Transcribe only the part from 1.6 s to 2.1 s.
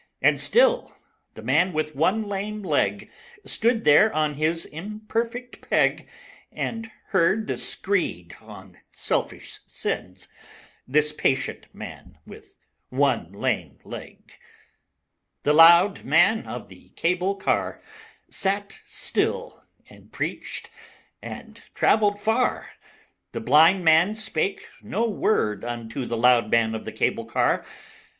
with